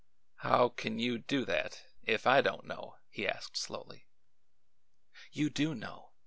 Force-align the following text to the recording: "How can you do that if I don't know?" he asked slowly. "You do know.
"How 0.37 0.69
can 0.69 0.97
you 0.97 1.19
do 1.19 1.45
that 1.45 1.83
if 2.01 2.25
I 2.25 2.41
don't 2.41 2.65
know?" 2.65 2.95
he 3.07 3.27
asked 3.27 3.55
slowly. 3.55 4.07
"You 5.31 5.51
do 5.51 5.75
know. 5.75 6.13